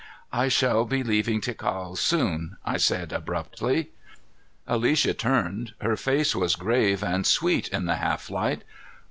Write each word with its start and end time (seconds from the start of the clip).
"I 0.33 0.47
shall 0.47 0.85
be 0.85 1.03
leaving 1.03 1.41
Ticao 1.41 1.95
soon," 1.95 2.57
I 2.65 2.77
said 2.77 3.13
abruptly. 3.13 3.91
Alicia 4.65 5.13
turned. 5.13 5.75
Her 5.79 5.95
face 5.95 6.35
was 6.35 6.55
grave 6.55 7.03
and 7.03 7.23
sweet 7.23 7.67
in 7.67 7.85
the 7.85 7.97
half 7.97 8.31
light. 8.31 8.63